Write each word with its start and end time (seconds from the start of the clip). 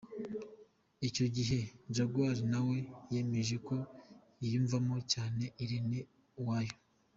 Icyo 1.07 1.25
gihe 1.35 1.59
Jaguar 1.95 2.37
na 2.51 2.59
we 2.67 2.77
yemeje 3.13 3.55
ko 3.67 3.75
yiyumvamo 4.41 4.95
cyane 5.11 5.43
Irene 5.63 5.99
Uwoya. 6.39 6.75